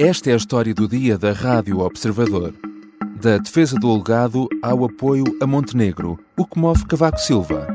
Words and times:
Esta 0.00 0.30
é 0.30 0.34
a 0.34 0.36
história 0.36 0.72
do 0.72 0.86
dia 0.86 1.18
da 1.18 1.32
Rádio 1.32 1.80
Observador. 1.80 2.54
Da 3.20 3.36
defesa 3.36 3.74
do 3.74 3.92
legado 3.92 4.48
ao 4.62 4.84
apoio 4.84 5.24
a 5.40 5.46
Montenegro, 5.46 6.16
o 6.36 6.46
que 6.46 6.56
move 6.56 6.86
Cavaco 6.86 7.18
Silva. 7.18 7.66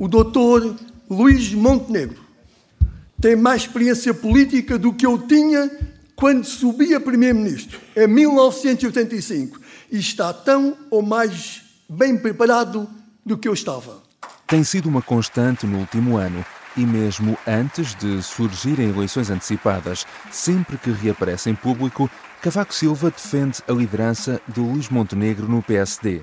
O 0.00 0.08
doutor 0.08 0.76
Luís 1.10 1.52
Montenegro 1.52 2.24
tem 3.20 3.36
mais 3.36 3.64
experiência 3.64 4.14
política 4.14 4.78
do 4.78 4.90
que 4.90 5.04
eu 5.04 5.18
tinha 5.18 5.70
quando 6.16 6.46
subi 6.46 6.94
a 6.94 7.00
primeiro-ministro, 7.00 7.78
em 7.94 8.06
1985, 8.06 9.60
e 9.92 9.98
está 9.98 10.32
tão 10.32 10.74
ou 10.90 11.02
mais 11.02 11.60
bem 11.86 12.16
preparado 12.16 12.88
do 13.26 13.36
que 13.36 13.46
eu 13.46 13.52
estava. 13.52 14.02
Tem 14.46 14.64
sido 14.64 14.88
uma 14.88 15.02
constante 15.02 15.66
no 15.66 15.80
último 15.80 16.16
ano 16.16 16.42
e 16.76 16.84
mesmo 16.84 17.36
antes 17.46 17.94
de 17.94 18.22
surgirem 18.22 18.90
eleições 18.90 19.30
antecipadas, 19.30 20.06
sempre 20.30 20.76
que 20.76 20.90
reaparece 20.90 21.50
em 21.50 21.54
público, 21.54 22.10
Cavaco 22.42 22.74
Silva 22.74 23.10
defende 23.10 23.62
a 23.68 23.72
liderança 23.72 24.40
de 24.46 24.60
Luís 24.60 24.88
Montenegro 24.88 25.48
no 25.48 25.62
PSD. 25.62 26.20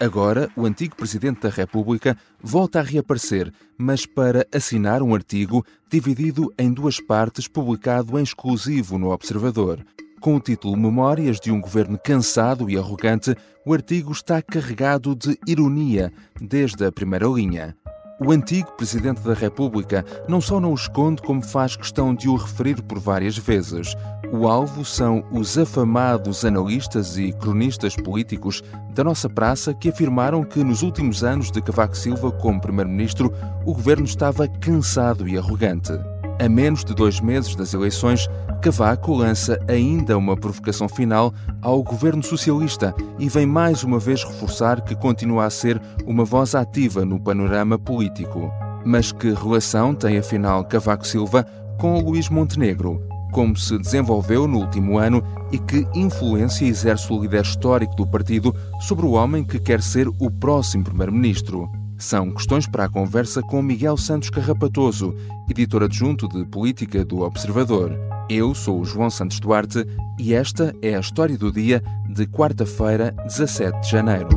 Agora, 0.00 0.48
o 0.54 0.64
antigo 0.64 0.94
Presidente 0.94 1.40
da 1.40 1.48
República 1.48 2.16
volta 2.40 2.78
a 2.78 2.82
reaparecer, 2.82 3.52
mas 3.76 4.06
para 4.06 4.46
assinar 4.54 5.02
um 5.02 5.12
artigo 5.12 5.66
dividido 5.90 6.52
em 6.56 6.72
duas 6.72 7.00
partes, 7.00 7.48
publicado 7.48 8.16
em 8.18 8.22
exclusivo 8.22 8.96
no 8.96 9.10
Observador. 9.10 9.84
Com 10.20 10.36
o 10.36 10.40
título 10.40 10.76
Memórias 10.76 11.40
de 11.40 11.50
um 11.50 11.60
Governo 11.60 11.98
Cansado 11.98 12.70
e 12.70 12.78
Arrogante, 12.78 13.36
o 13.66 13.74
artigo 13.74 14.12
está 14.12 14.40
carregado 14.40 15.14
de 15.14 15.38
ironia 15.46 16.12
desde 16.40 16.84
a 16.86 16.92
primeira 16.92 17.26
linha. 17.26 17.76
O 18.20 18.32
antigo 18.32 18.72
Presidente 18.72 19.20
da 19.20 19.32
República 19.32 20.04
não 20.28 20.40
só 20.40 20.58
não 20.58 20.72
o 20.72 20.74
esconde, 20.74 21.22
como 21.22 21.40
faz 21.40 21.76
questão 21.76 22.12
de 22.12 22.28
o 22.28 22.34
referir 22.34 22.82
por 22.82 22.98
várias 22.98 23.38
vezes. 23.38 23.94
O 24.32 24.48
alvo 24.48 24.84
são 24.84 25.24
os 25.30 25.56
afamados 25.56 26.44
analistas 26.44 27.16
e 27.16 27.32
cronistas 27.32 27.94
políticos 27.94 28.60
da 28.90 29.04
nossa 29.04 29.30
praça 29.30 29.72
que 29.72 29.90
afirmaram 29.90 30.42
que 30.42 30.64
nos 30.64 30.82
últimos 30.82 31.22
anos 31.22 31.52
de 31.52 31.62
Cavaco 31.62 31.96
Silva 31.96 32.32
como 32.32 32.60
Primeiro-Ministro 32.60 33.32
o 33.64 33.72
governo 33.72 34.04
estava 34.04 34.48
cansado 34.48 35.28
e 35.28 35.38
arrogante. 35.38 35.92
A 36.40 36.48
menos 36.48 36.84
de 36.84 36.94
dois 36.94 37.20
meses 37.20 37.56
das 37.56 37.74
eleições, 37.74 38.28
Cavaco 38.62 39.12
lança 39.12 39.58
ainda 39.66 40.16
uma 40.16 40.36
provocação 40.36 40.88
final 40.88 41.34
ao 41.60 41.82
governo 41.82 42.22
socialista 42.22 42.94
e 43.18 43.28
vem 43.28 43.44
mais 43.44 43.82
uma 43.82 43.98
vez 43.98 44.22
reforçar 44.22 44.80
que 44.82 44.94
continua 44.94 45.46
a 45.46 45.50
ser 45.50 45.82
uma 46.06 46.24
voz 46.24 46.54
ativa 46.54 47.04
no 47.04 47.18
panorama 47.18 47.76
político. 47.76 48.52
Mas 48.84 49.10
que 49.10 49.32
relação 49.32 49.92
tem 49.92 50.16
afinal 50.16 50.64
Cavaco 50.64 51.06
Silva 51.06 51.44
com 51.76 52.00
Luís 52.00 52.28
Montenegro? 52.28 53.02
Como 53.32 53.56
se 53.56 53.76
desenvolveu 53.76 54.46
no 54.46 54.58
último 54.58 54.96
ano 54.96 55.22
e 55.50 55.58
que 55.58 55.88
influência 55.92 56.64
exerce 56.64 57.12
o 57.12 57.20
líder 57.20 57.42
histórico 57.42 57.96
do 57.96 58.06
partido 58.06 58.54
sobre 58.80 59.04
o 59.04 59.12
homem 59.12 59.42
que 59.42 59.58
quer 59.58 59.82
ser 59.82 60.06
o 60.06 60.30
próximo 60.30 60.84
primeiro-ministro? 60.84 61.68
São 61.98 62.30
questões 62.30 62.64
para 62.64 62.84
a 62.84 62.88
conversa 62.88 63.42
com 63.42 63.60
Miguel 63.60 63.96
Santos 63.96 64.30
Carrapatoso, 64.30 65.16
editor 65.50 65.82
adjunto 65.82 66.28
de 66.28 66.44
Política 66.44 67.04
do 67.04 67.22
Observador. 67.22 67.90
Eu 68.30 68.54
sou 68.54 68.80
o 68.80 68.84
João 68.84 69.10
Santos 69.10 69.40
Duarte 69.40 69.84
e 70.16 70.32
esta 70.32 70.72
é 70.80 70.94
a 70.94 71.00
história 71.00 71.36
do 71.36 71.50
dia 71.50 71.82
de 72.08 72.24
quarta-feira, 72.28 73.10
17 73.26 73.80
de 73.80 73.90
janeiro. 73.90 74.28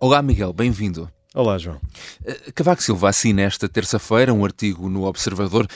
Olá, 0.00 0.22
Miguel, 0.22 0.52
bem-vindo. 0.52 1.10
Olá, 1.34 1.58
João. 1.58 1.80
Eh, 2.24 2.52
Cavaco 2.54 2.80
Silva 2.80 3.08
assina 3.08 3.42
esta 3.42 3.68
terça-feira 3.68 4.32
um 4.32 4.44
artigo 4.44 4.88
no 4.88 5.02
Observador 5.02 5.66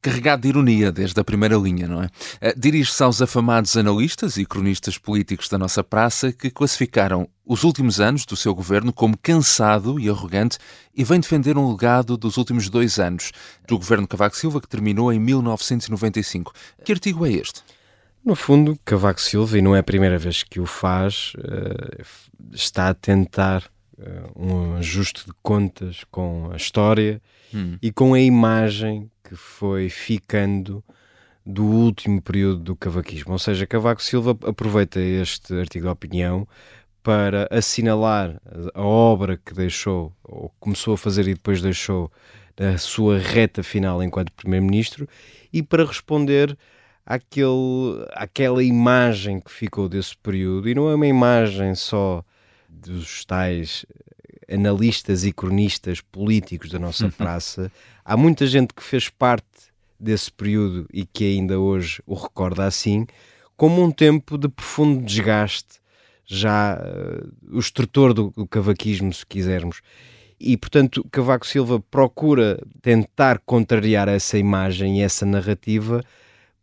carregado 0.00 0.42
de 0.42 0.48
ironia 0.48 0.92
desde 0.92 1.20
a 1.20 1.24
primeira 1.24 1.56
linha, 1.56 1.88
não 1.88 2.02
é? 2.02 2.08
Eh, 2.40 2.54
dirige-se 2.56 3.02
aos 3.02 3.20
afamados 3.20 3.76
analistas 3.76 4.36
e 4.36 4.46
cronistas 4.46 4.96
políticos 4.96 5.48
da 5.48 5.58
nossa 5.58 5.82
praça 5.82 6.32
que 6.32 6.50
classificaram 6.50 7.28
os 7.44 7.64
últimos 7.64 7.98
anos 7.98 8.24
do 8.24 8.36
seu 8.36 8.54
governo 8.54 8.92
como 8.92 9.18
cansado 9.18 9.98
e 9.98 10.08
arrogante 10.08 10.58
e 10.94 11.02
vem 11.02 11.20
defender 11.20 11.56
um 11.56 11.70
legado 11.70 12.16
dos 12.16 12.36
últimos 12.36 12.68
dois 12.68 12.98
anos 12.98 13.32
do 13.66 13.76
governo 13.78 14.06
Cavaco 14.06 14.36
Silva 14.36 14.60
que 14.60 14.68
terminou 14.68 15.12
em 15.12 15.18
1995. 15.18 16.52
Que 16.84 16.92
artigo 16.92 17.26
é 17.26 17.32
este? 17.32 17.62
No 18.24 18.34
fundo, 18.34 18.78
Cavaco 18.84 19.20
Silva, 19.20 19.56
e 19.56 19.62
não 19.62 19.74
é 19.74 19.78
a 19.78 19.82
primeira 19.82 20.18
vez 20.18 20.42
que 20.42 20.60
o 20.60 20.66
faz, 20.66 21.32
eh, 21.38 22.02
está 22.52 22.88
a 22.88 22.94
tentar 22.94 23.64
um 24.36 24.76
ajuste 24.76 25.24
de 25.26 25.32
contas 25.42 26.04
com 26.10 26.50
a 26.52 26.56
história 26.56 27.20
hum. 27.52 27.76
e 27.82 27.90
com 27.90 28.14
a 28.14 28.20
imagem 28.20 29.10
que 29.24 29.34
foi 29.34 29.88
ficando 29.88 30.82
do 31.44 31.64
último 31.64 32.20
período 32.20 32.60
do 32.60 32.76
cavaquismo. 32.76 33.32
Ou 33.32 33.38
seja, 33.38 33.66
Cavaco 33.66 34.02
Silva 34.02 34.36
aproveita 34.46 35.00
este 35.00 35.54
artigo 35.54 35.86
de 35.86 35.90
opinião 35.90 36.46
para 37.02 37.48
assinalar 37.50 38.40
a 38.74 38.82
obra 38.82 39.38
que 39.38 39.54
deixou, 39.54 40.12
ou 40.22 40.52
começou 40.60 40.94
a 40.94 40.98
fazer 40.98 41.26
e 41.26 41.34
depois 41.34 41.62
deixou, 41.62 42.12
a 42.60 42.76
sua 42.76 43.18
reta 43.18 43.62
final 43.62 44.02
enquanto 44.02 44.32
Primeiro-Ministro 44.32 45.08
e 45.52 45.62
para 45.62 45.86
responder 45.86 46.58
àquele, 47.06 48.04
àquela 48.12 48.62
imagem 48.62 49.40
que 49.40 49.50
ficou 49.50 49.88
desse 49.88 50.16
período. 50.16 50.68
E 50.68 50.74
não 50.74 50.90
é 50.90 50.94
uma 50.94 51.06
imagem 51.06 51.74
só 51.74 52.22
dos 52.68 53.24
tais 53.24 53.86
analistas 54.50 55.24
e 55.24 55.32
cronistas 55.32 56.00
políticos 56.00 56.70
da 56.70 56.78
nossa 56.78 57.08
praça, 57.10 57.70
há 58.04 58.16
muita 58.16 58.46
gente 58.46 58.74
que 58.74 58.82
fez 58.82 59.08
parte 59.08 59.46
desse 59.98 60.30
período 60.30 60.86
e 60.92 61.04
que 61.04 61.24
ainda 61.24 61.58
hoje 61.58 62.02
o 62.06 62.14
recorda 62.14 62.64
assim, 62.64 63.06
como 63.56 63.82
um 63.82 63.90
tempo 63.90 64.38
de 64.38 64.48
profundo 64.48 65.04
desgaste, 65.04 65.80
já 66.24 66.78
uh, 66.78 67.56
o 67.56 67.58
estrutor 67.58 68.12
do, 68.12 68.30
do 68.36 68.46
cavaquismo, 68.46 69.12
se 69.12 69.26
quisermos. 69.26 69.80
E, 70.38 70.56
portanto, 70.56 71.04
Cavaco 71.10 71.46
Silva 71.46 71.80
procura 71.90 72.60
tentar 72.80 73.40
contrariar 73.40 74.08
essa 74.08 74.38
imagem 74.38 75.00
e 75.00 75.02
essa 75.02 75.26
narrativa 75.26 76.04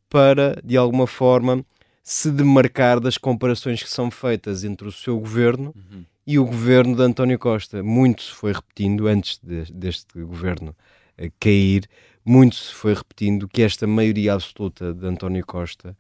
para, 0.10 0.62
de 0.64 0.78
alguma 0.78 1.08
forma, 1.08 1.66
se 2.06 2.32
demarcar 2.32 3.02
das 3.02 3.18
comparações 3.18 3.84
que 3.84 3.90
são 3.90 4.10
feitas 4.10 4.64
entre 4.64 4.88
o 4.88 4.92
seu 4.92 5.20
governo 5.20 5.76
uhum 5.76 6.06
e 6.26 6.40
o 6.40 6.46
governo 6.46 6.96
de 6.96 7.04
António 7.04 7.38
Costa. 7.38 7.84
Muito 7.84 8.24
se 8.24 8.32
foi 8.32 8.52
repetindo, 8.52 9.08
antes 9.08 9.40
de, 9.42 9.72
deste 9.72 10.20
governo 10.22 10.76
uh, 11.20 11.32
cair, 11.40 11.88
muito 12.24 12.56
se 12.56 12.74
foi 12.74 12.94
repetindo 12.94 13.48
que 13.48 13.62
esta 13.62 13.86
maioria 13.86 14.34
absoluta 14.34 14.94
de 14.94 15.06
António 15.06 15.46
Costa, 15.46 15.96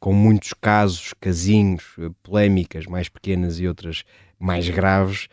com 0.00 0.12
muitos 0.12 0.54
casos, 0.54 1.12
casinhos, 1.20 1.84
uh, 1.98 2.14
polémicas 2.22 2.86
mais 2.86 3.08
pequenas 3.08 3.60
e 3.60 3.68
outras 3.68 4.04
mais 4.38 4.68
graves, 4.68 5.28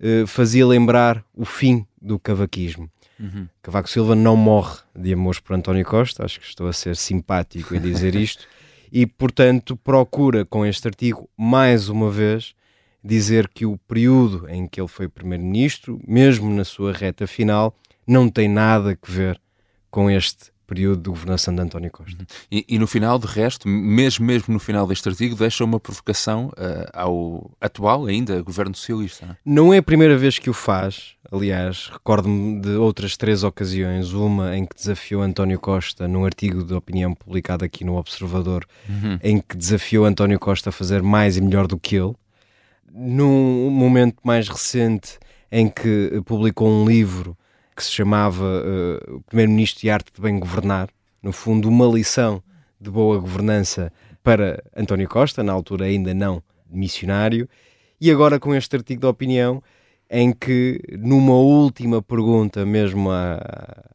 uh, 0.00 0.26
fazia 0.26 0.66
lembrar 0.66 1.24
o 1.34 1.44
fim 1.44 1.86
do 2.00 2.18
cavaquismo. 2.18 2.90
Uhum. 3.18 3.48
Cavaco 3.62 3.88
Silva 3.88 4.14
não 4.14 4.36
morre 4.36 4.80
de 4.94 5.14
amor 5.14 5.40
por 5.40 5.54
António 5.54 5.86
Costa, 5.86 6.22
acho 6.22 6.38
que 6.38 6.46
estou 6.46 6.68
a 6.68 6.72
ser 6.74 6.96
simpático 6.96 7.74
em 7.74 7.80
dizer 7.80 8.14
isto, 8.14 8.46
e 8.92 9.06
portanto 9.06 9.76
procura 9.76 10.44
com 10.44 10.64
este 10.64 10.88
artigo, 10.88 11.28
mais 11.36 11.88
uma 11.88 12.10
vez, 12.10 12.54
dizer 13.02 13.48
que 13.48 13.64
o 13.64 13.76
período 13.76 14.48
em 14.48 14.66
que 14.66 14.80
ele 14.80 14.88
foi 14.88 15.08
primeiro-ministro, 15.08 16.00
mesmo 16.06 16.50
na 16.50 16.64
sua 16.64 16.92
reta 16.92 17.26
final, 17.26 17.74
não 18.06 18.28
tem 18.28 18.48
nada 18.48 18.92
a 18.92 19.10
ver 19.10 19.40
com 19.90 20.10
este 20.10 20.50
período 20.66 21.02
de 21.02 21.10
governação 21.10 21.54
de 21.54 21.60
António 21.60 21.90
Costa. 21.90 22.18
Uhum. 22.18 22.26
E, 22.50 22.64
e, 22.68 22.78
no 22.78 22.86
final, 22.86 23.18
de 23.18 23.26
resto, 23.26 23.68
mesmo, 23.68 24.26
mesmo 24.26 24.52
no 24.52 24.60
final 24.60 24.86
deste 24.86 25.08
artigo, 25.08 25.36
deixa 25.36 25.64
uma 25.64 25.78
provocação 25.78 26.48
uh, 26.48 26.90
ao 26.92 27.50
atual, 27.60 28.06
ainda, 28.06 28.42
governo 28.42 28.74
socialista. 28.74 29.26
Não 29.26 29.32
é? 29.32 29.36
não 29.44 29.74
é 29.74 29.78
a 29.78 29.82
primeira 29.82 30.16
vez 30.16 30.38
que 30.38 30.50
o 30.50 30.52
faz, 30.52 31.14
aliás, 31.30 31.88
recordo-me 31.92 32.60
de 32.60 32.70
outras 32.70 33.16
três 33.16 33.44
ocasiões, 33.44 34.12
uma 34.12 34.56
em 34.56 34.64
que 34.64 34.74
desafiou 34.74 35.22
António 35.22 35.58
Costa, 35.58 36.08
num 36.08 36.24
artigo 36.24 36.64
de 36.64 36.74
opinião 36.74 37.14
publicado 37.14 37.64
aqui 37.64 37.84
no 37.84 37.96
Observador, 37.96 38.66
uhum. 38.88 39.18
em 39.22 39.40
que 39.40 39.56
desafiou 39.56 40.04
António 40.04 40.38
Costa 40.38 40.70
a 40.70 40.72
fazer 40.72 41.02
mais 41.02 41.36
e 41.36 41.40
melhor 41.40 41.66
do 41.66 41.78
que 41.78 41.96
ele, 41.96 42.14
num 42.92 43.70
momento 43.70 44.16
mais 44.24 44.48
recente 44.48 45.18
em 45.50 45.68
que 45.68 46.22
publicou 46.24 46.68
um 46.68 46.86
livro 46.86 47.36
que 47.76 47.84
se 47.84 47.92
chamava 47.92 48.44
uh, 48.44 49.16
O 49.16 49.20
Primeiro-Ministro 49.22 49.86
e 49.86 49.90
a 49.90 49.94
Arte 49.94 50.10
de 50.14 50.20
Bem 50.20 50.38
Governar, 50.40 50.88
no 51.22 51.30
fundo, 51.30 51.68
uma 51.68 51.86
lição 51.86 52.42
de 52.80 52.90
boa 52.90 53.18
governança 53.18 53.92
para 54.22 54.62
António 54.74 55.08
Costa, 55.08 55.42
na 55.42 55.52
altura 55.52 55.84
ainda 55.84 56.14
não 56.14 56.42
missionário, 56.70 57.48
e 58.00 58.10
agora 58.10 58.40
com 58.40 58.54
este 58.54 58.76
artigo 58.76 59.02
de 59.02 59.06
opinião 59.06 59.62
em 60.10 60.32
que 60.32 60.80
numa 60.98 61.34
última 61.34 62.00
pergunta, 62.00 62.64
mesmo 62.64 63.10
a, 63.10 63.34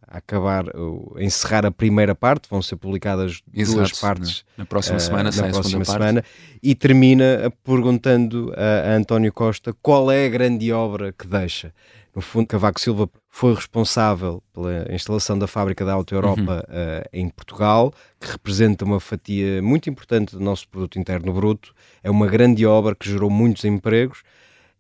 a 0.08 0.18
acabar, 0.18 0.66
a 0.68 1.24
encerrar 1.24 1.66
a 1.66 1.72
primeira 1.72 2.14
parte, 2.14 2.50
vão 2.50 2.62
ser 2.62 2.76
publicadas 2.76 3.42
Exato, 3.54 3.78
duas 3.78 4.00
partes 4.00 4.46
na, 4.58 4.64
na 4.64 4.66
próxima 4.66 5.00
semana, 5.00 5.30
uh, 5.30 5.36
na 5.36 5.50
próxima 5.50 5.86
semana 5.86 6.24
e 6.62 6.76
termina 6.76 7.52
perguntando 7.64 8.54
a, 8.56 8.92
a 8.92 8.96
António 8.96 9.32
Costa 9.32 9.74
qual 9.82 10.12
é 10.12 10.26
a 10.26 10.30
grande 10.30 10.72
obra 10.72 11.14
que 11.14 11.26
deixa. 11.26 11.74
No 12.14 12.22
fundo, 12.22 12.48
Cavaco 12.48 12.80
Silva 12.80 13.10
foi 13.34 13.56
responsável 13.56 14.44
pela 14.54 14.94
instalação 14.94 15.40
da 15.40 15.48
fábrica 15.48 15.86
da 15.86 15.94
Auto 15.94 16.14
Europa 16.14 16.66
uhum. 16.68 16.76
uh, 16.76 17.10
em 17.14 17.30
Portugal, 17.30 17.94
que 18.20 18.30
representa 18.30 18.84
uma 18.84 19.00
fatia 19.00 19.62
muito 19.62 19.90
importante 19.90 20.36
do 20.36 20.44
nosso 20.44 20.68
produto 20.68 21.00
interno 21.00 21.32
bruto. 21.34 21.74
É 22.04 22.12
uma 22.12 22.28
grande 22.28 22.66
obra 22.66 22.94
que 22.94 23.10
gerou 23.10 23.30
muitos 23.30 23.64
empregos 23.64 24.22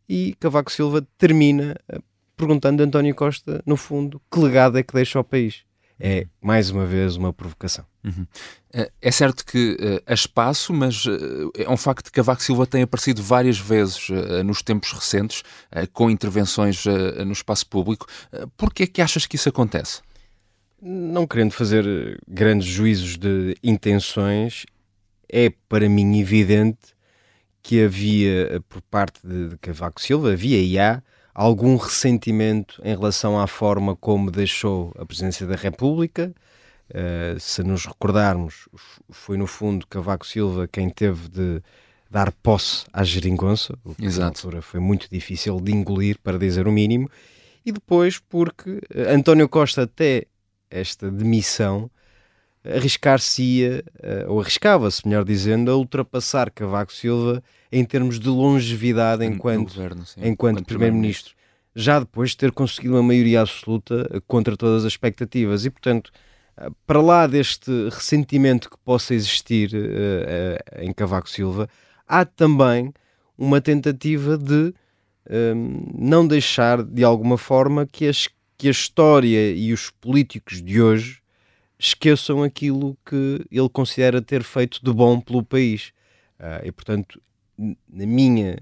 e 0.08 0.36
Cavaco 0.38 0.70
Silva 0.70 1.08
termina 1.18 1.78
uh, 1.92 2.04
perguntando 2.36 2.84
a 2.84 2.86
António 2.86 3.16
Costa, 3.16 3.64
no 3.66 3.78
fundo, 3.78 4.22
que 4.30 4.40
legado 4.40 4.78
é 4.78 4.84
que 4.84 4.94
deixa 4.94 5.18
ao 5.18 5.24
país. 5.24 5.64
É, 6.04 6.26
mais 6.42 6.72
uma 6.72 6.84
vez, 6.84 7.16
uma 7.16 7.32
provocação. 7.32 7.86
Uhum. 8.04 8.26
Eh, 8.74 8.92
é 9.02 9.12
certo 9.12 9.46
que 9.46 9.78
uh, 9.80 10.02
há 10.08 10.14
espaço, 10.16 10.74
mas 10.74 11.06
uh, 11.06 11.52
é 11.56 11.70
um 11.70 11.78
facto 11.78 12.06
que 12.06 12.12
Cavaco 12.12 12.42
Silva 12.42 12.66
tem 12.66 12.82
aparecido 12.82 13.22
várias 13.22 13.60
vezes 13.60 14.10
uh, 14.10 14.44
nos 14.44 14.64
tempos 14.64 14.92
recentes 14.92 15.44
com 15.94 16.10
intervenções 16.10 16.84
no 17.26 17.32
espaço 17.32 17.68
público. 17.68 18.08
Por 18.58 18.74
que 18.74 18.84
é 18.84 18.88
que 18.88 19.02
achas 19.02 19.26
que 19.26 19.36
isso 19.36 19.48
acontece? 19.48 20.02
Não 20.82 21.28
querendo 21.28 21.52
fazer 21.52 22.20
grandes 22.28 22.68
juízos 22.68 23.18
de 23.18 23.56
intenções, 23.64 24.66
é 25.32 25.52
para 25.70 25.88
mim 25.88 26.20
evidente 26.20 26.80
que 27.62 27.84
havia, 27.84 28.62
por 28.68 28.82
parte 28.82 29.20
de, 29.24 29.50
de 29.50 29.58
Cavaco 29.60 30.02
Silva, 30.02 30.34
havia 30.34 30.60
e 30.60 30.80
há 30.80 31.02
algum 31.34 31.76
ressentimento 31.76 32.82
em 32.84 32.96
relação 32.96 33.40
à 33.40 33.48
forma 33.48 33.96
como 33.96 34.32
deixou 34.32 34.94
a 34.98 35.06
presidência 35.06 35.46
da 35.48 35.56
República. 35.56 36.34
Uh, 36.90 37.40
se 37.40 37.64
nos 37.64 37.86
recordarmos, 37.86 38.68
foi 39.10 39.38
no 39.38 39.48
fundo 39.48 39.88
Cavaco 39.88 40.28
Silva 40.28 40.68
quem 40.68 40.90
teve 40.90 41.30
de 41.30 41.62
dar 42.10 42.32
posse 42.34 42.86
à 42.92 43.04
geringonça, 43.06 43.74
o 43.86 43.96
que 43.96 44.04
Exato. 44.06 44.20
na 44.20 44.28
altura 44.28 44.62
foi 44.62 44.82
muito 44.82 45.08
difícil 45.10 45.62
de 45.62 45.72
engolir, 45.72 46.20
para 46.22 46.38
dizer 46.38 46.68
o 46.68 46.72
mínimo, 46.72 47.10
e 47.66 47.72
depois 47.72 48.20
porque 48.20 48.82
eh, 48.94 49.14
António 49.14 49.48
Costa, 49.48 49.84
até 49.84 50.26
esta 50.70 51.10
demissão, 51.10 51.90
arriscar-se-ia, 52.64 53.84
uh, 54.00 54.32
ou 54.32 54.42
arriscava-se, 54.42 55.08
melhor 55.08 55.26
dizendo, 55.26 55.72
a 55.72 55.76
ultrapassar 55.76 56.52
Cavaco 56.52 56.94
Silva 56.94 57.44
em 57.72 57.84
termos 57.84 58.20
de 58.20 58.30
longevidade 58.30 59.26
enquanto, 59.26 59.70
governo, 59.70 60.04
enquanto, 60.18 60.28
enquanto 60.28 60.66
Primeiro-Ministro, 60.66 61.34
já 61.76 62.00
depois 62.00 62.32
de 62.32 62.38
ter 62.38 62.52
conseguido 62.52 62.96
uma 62.96 63.04
maioria 63.04 63.42
absoluta 63.42 64.08
eh, 64.12 64.22
contra 64.28 64.58
todas 64.58 64.86
as 64.86 64.92
expectativas. 64.92 65.66
E, 65.66 65.70
portanto, 65.70 66.12
eh, 66.58 66.70
para 66.86 67.02
lá 67.02 67.26
deste 67.26 67.72
ressentimento 67.90 68.70
que 68.70 68.78
possa 68.84 69.16
existir 69.16 69.72
uh, 69.74 70.84
em 70.84 70.94
Cavaco 70.94 71.30
Silva, 71.30 71.68
há 72.08 72.26
também 72.26 72.94
uma 73.38 73.60
tentativa 73.60 74.38
de 74.38 74.74
não 75.96 76.28
deixar, 76.28 76.84
de 76.84 77.04
alguma 77.04 77.38
forma, 77.38 77.86
que, 77.86 78.08
as, 78.08 78.28
que 78.58 78.68
a 78.68 78.72
história 78.72 79.52
e 79.54 79.72
os 79.72 79.90
políticos 79.90 80.62
de 80.62 80.82
hoje 80.82 81.21
esqueçam 81.82 82.44
aquilo 82.44 82.96
que 83.04 83.44
ele 83.52 83.70
considera 83.70 84.22
ter 84.22 84.44
feito 84.44 84.80
de 84.84 84.94
bom 84.94 85.20
pelo 85.20 85.44
país. 85.44 85.92
Uh, 86.40 86.68
e, 86.68 86.72
portanto, 86.72 87.20
na 87.58 88.06
minha 88.06 88.56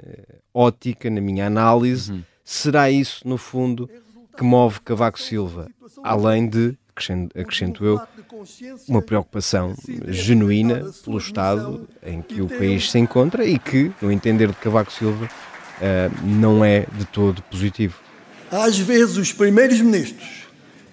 ótica, 0.53 1.09
na 1.09 1.19
minha 1.19 1.45
análise, 1.45 2.11
uhum. 2.13 2.23
será 2.43 2.89
isso, 2.89 3.27
no 3.27 3.37
fundo, 3.37 3.89
que 4.37 4.43
move 4.43 4.79
Cavaco 4.81 5.19
Silva, 5.19 5.69
além 6.01 6.47
de, 6.47 6.77
acrescento 7.35 7.85
eu, 7.85 8.01
uma 8.87 9.01
preocupação 9.01 9.75
genuína 10.07 10.89
pelo 11.03 11.17
estado 11.17 11.89
em 12.01 12.21
que 12.21 12.41
o 12.41 12.47
país 12.47 12.89
se 12.89 12.99
encontra 12.99 13.45
e 13.45 13.59
que, 13.59 13.91
no 14.01 14.11
entender 14.11 14.47
de 14.47 14.55
Cavaco 14.55 14.91
Silva, 14.93 15.25
uh, 15.25 16.25
não 16.25 16.63
é 16.63 16.85
de 16.93 17.03
todo 17.05 17.41
positivo. 17.43 17.99
Às 18.49 18.79
vezes, 18.79 19.17
os 19.17 19.33
primeiros 19.33 19.79
ministros 19.81 20.48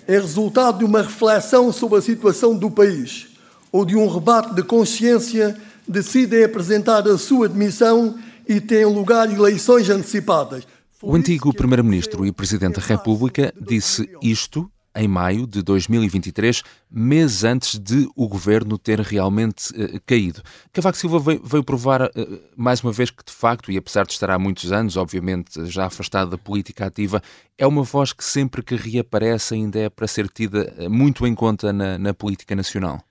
é 0.07 0.13
resultado 0.13 0.79
de 0.79 0.85
uma 0.85 1.03
reflexão 1.03 1.73
sobre 1.73 1.99
a 1.99 2.03
situação 2.03 2.57
do 2.57 2.71
país 2.71 3.29
ou 3.73 3.85
de 3.85 3.97
um 3.97 4.09
rebate 4.09 4.55
de 4.55 4.63
consciência 4.63 5.57
decidem 5.87 6.45
apresentar 6.45 7.07
a 7.07 7.19
sua 7.19 7.49
demissão 7.49 8.19
e 8.49 8.61
têm 8.61 8.85
lugar 8.85 9.33
eleições 9.33 9.91
antecipadas. 9.91 10.67
O 11.03 11.15
antigo 11.15 11.53
Primeiro-Ministro 11.53 12.25
e 12.25 12.33
Presidente 12.33 12.81
da 12.81 12.87
República 12.87 13.53
disse 13.61 14.09
isto 14.23 14.71
em 14.97 15.07
maio 15.07 15.47
de 15.47 15.63
2023, 15.63 16.63
meses 16.91 17.45
antes 17.45 17.79
de 17.79 18.09
o 18.17 18.27
governo 18.27 18.79
ter 18.79 18.99
realmente 19.01 19.71
uh, 19.71 20.01
caído. 20.07 20.43
Cavaco 20.73 20.97
Silva 20.97 21.19
veio, 21.19 21.43
veio 21.45 21.63
provar 21.63 22.03
uh, 22.03 22.11
mais 22.57 22.83
uma 22.83 22.93
vez 22.93 23.11
que, 23.11 23.25
de 23.25 23.33
facto, 23.33 23.71
e 23.71 23.77
apesar 23.77 24.07
de 24.07 24.13
estar 24.13 24.31
há 24.31 24.39
muitos 24.39 24.73
anos, 24.73 24.97
obviamente 24.97 25.67
já 25.67 25.87
afastado 25.87 26.31
da 26.31 26.39
política 26.39 26.87
ativa, 26.87 27.23
é 27.59 27.67
uma 27.67 27.83
voz 27.83 28.13
que 28.13 28.25
sempre 28.25 28.63
que 28.63 28.75
reaparece 28.75 29.55
ainda 29.55 29.79
é 29.79 29.91
para 29.91 30.07
ser 30.07 30.29
tida 30.29 30.75
uh, 30.79 30.91
muito 30.91 31.27
em 31.27 31.35
conta 31.35 31.73
na, 31.73 31.99
na 31.99 32.15
política 32.15 32.57
nacional. 32.57 33.03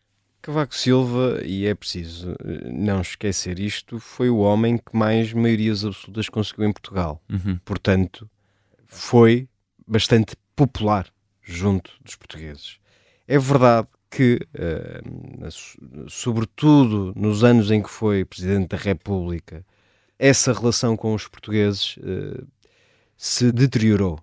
Cavaco 0.42 0.76
Silva, 0.76 1.42
e 1.44 1.66
é 1.66 1.74
preciso 1.74 2.34
eh, 2.34 2.70
não 2.72 3.02
esquecer 3.02 3.58
isto, 3.58 4.00
foi 4.00 4.30
o 4.30 4.38
homem 4.38 4.78
que 4.78 4.96
mais 4.96 5.34
maiorias 5.34 5.84
absolutas 5.84 6.30
conseguiu 6.30 6.66
em 6.66 6.72
Portugal. 6.72 7.20
Uhum. 7.28 7.58
Portanto, 7.66 8.30
foi 8.86 9.50
bastante 9.88 10.36
popular 10.56 11.12
junto 11.46 11.92
dos 12.04 12.16
portugueses. 12.16 12.78
É 13.28 13.38
verdade 13.38 13.88
que, 14.10 14.40
uh, 14.56 16.10
sobretudo 16.10 17.14
nos 17.16 17.44
anos 17.44 17.72
em 17.72 17.82
que 17.82 17.90
foi 17.90 18.26
Presidente 18.26 18.70
da 18.70 18.78
República, 18.78 19.66
essa 20.18 20.54
relação 20.54 20.98
com 20.98 21.14
os 21.14 21.28
portugueses 21.28 21.98
uh, 21.98 22.48
se 23.16 23.52
deteriorou. 23.52 24.20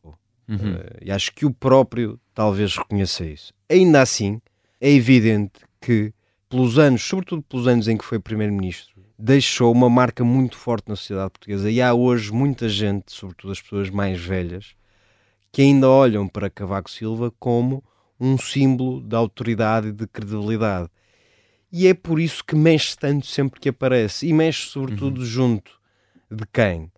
Uhum. 0.48 0.56
Uh, 0.56 0.98
e 1.02 1.10
acho 1.10 1.32
que 1.32 1.46
o 1.46 1.52
próprio 1.52 2.18
talvez 2.34 2.76
reconheça 2.76 3.24
isso. 3.24 3.52
Ainda 3.70 4.02
assim, 4.02 4.40
é 4.80 4.90
evidente 4.90 5.60
que, 5.80 6.12
pelos 6.48 6.78
anos, 6.78 7.02
sobretudo 7.02 7.42
pelos 7.42 7.66
anos 7.66 7.86
em 7.88 7.96
que 7.96 8.04
foi 8.04 8.18
Primeiro-Ministro, 8.18 9.02
deixou 9.18 9.70
uma 9.70 9.88
marca 9.88 10.24
muito 10.24 10.56
forte 10.56 10.88
na 10.88 10.96
sociedade 10.96 11.30
portuguesa. 11.30 11.70
E 11.70 11.80
há 11.80 11.94
hoje 11.94 12.32
muita 12.32 12.68
gente, 12.68 13.12
sobretudo 13.12 13.52
as 13.52 13.60
pessoas 13.60 13.90
mais 13.90 14.20
velhas, 14.20 14.74
que 15.52 15.60
ainda 15.60 15.88
olham 15.88 16.26
para 16.26 16.48
Cavaco 16.48 16.90
Silva 16.90 17.30
como 17.38 17.84
um 18.18 18.38
símbolo 18.38 19.02
de 19.02 19.14
autoridade 19.14 19.88
e 19.88 19.92
de 19.92 20.06
credibilidade. 20.06 20.88
E 21.70 21.86
é 21.86 21.94
por 21.94 22.18
isso 22.18 22.44
que 22.44 22.54
mexe 22.54 22.96
tanto 22.96 23.26
sempre 23.26 23.60
que 23.60 23.68
aparece. 23.68 24.26
E 24.26 24.32
mexe 24.32 24.68
sobretudo 24.68 25.20
uhum. 25.20 25.26
junto 25.26 25.72
de 26.30 26.44
quem? 26.52 26.90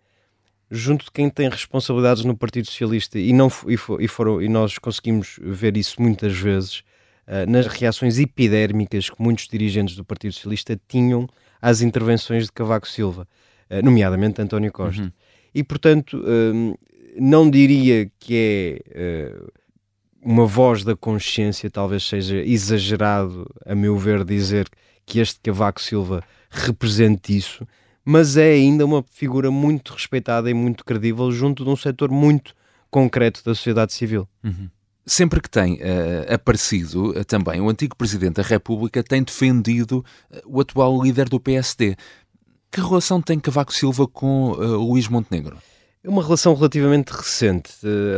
Junto 0.69 1.05
de 1.05 1.11
quem 1.11 1.29
tem 1.29 1.49
responsabilidades 1.49 2.23
no 2.23 2.35
Partido 2.35 2.67
Socialista. 2.67 3.19
E, 3.19 3.33
não, 3.33 3.47
e, 3.67 3.77
for, 3.77 4.01
e, 4.01 4.07
foram, 4.07 4.41
e 4.41 4.47
nós 4.47 4.77
conseguimos 4.77 5.39
ver 5.41 5.75
isso 5.75 6.01
muitas 6.01 6.37
vezes 6.37 6.79
uh, 7.27 7.49
nas 7.49 7.67
reações 7.67 8.19
epidérmicas 8.19 9.09
que 9.09 9.21
muitos 9.21 9.47
dirigentes 9.47 9.95
do 9.95 10.03
Partido 10.03 10.33
Socialista 10.33 10.79
tinham 10.87 11.27
às 11.61 11.81
intervenções 11.81 12.45
de 12.45 12.51
Cavaco 12.51 12.87
Silva, 12.87 13.27
uh, 13.69 13.83
nomeadamente 13.83 14.41
António 14.41 14.71
Costa. 14.71 15.03
Uhum. 15.03 15.11
E, 15.53 15.63
portanto, 15.63 16.17
uh, 16.17 16.77
não 17.19 17.49
diria 17.49 18.09
que 18.19 18.83
é 18.91 19.31
uma 20.25 20.45
voz 20.47 20.83
da 20.83 20.95
consciência, 20.95 21.69
talvez 21.69 22.03
seja 22.03 22.37
exagerado, 22.37 23.47
a 23.63 23.75
meu 23.75 23.95
ver, 23.95 24.25
dizer 24.25 24.67
que 25.05 25.19
este 25.19 25.39
Cavaco 25.39 25.79
Silva 25.79 26.23
represente 26.49 27.37
isso, 27.37 27.65
mas 28.03 28.35
é 28.35 28.53
ainda 28.53 28.85
uma 28.85 29.03
figura 29.11 29.51
muito 29.51 29.93
respeitada 29.93 30.49
e 30.49 30.53
muito 30.53 30.83
credível 30.83 31.31
junto 31.31 31.63
de 31.63 31.69
um 31.69 31.75
setor 31.75 32.09
muito 32.09 32.55
concreto 32.89 33.43
da 33.43 33.53
sociedade 33.53 33.93
civil. 33.93 34.27
Uhum. 34.43 34.69
Sempre 35.05 35.39
que 35.39 35.49
tem 35.49 35.75
uh, 35.75 36.33
aparecido 36.33 37.11
uh, 37.11 37.25
também 37.25 37.61
o 37.61 37.69
antigo 37.69 37.95
Presidente 37.95 38.35
da 38.35 38.43
República 38.43 39.03
tem 39.03 39.21
defendido 39.21 40.03
uh, 40.31 40.41
o 40.45 40.59
atual 40.59 41.03
líder 41.03 41.29
do 41.29 41.39
PSD. 41.39 41.95
Que 42.71 42.81
relação 42.81 43.21
tem 43.21 43.39
Cavaco 43.39 43.73
Silva 43.73 44.07
com 44.07 44.51
Luís 44.53 45.07
Montenegro? 45.07 45.57
É 46.05 46.09
uma 46.09 46.21
relação 46.21 46.53
relativamente 46.53 47.09
recente, 47.09 47.71